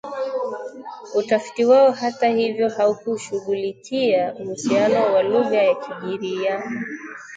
[1.15, 6.81] Utafiti wao hata hivyo haukushughulikia uhusiano wa lugha ya Kigiriama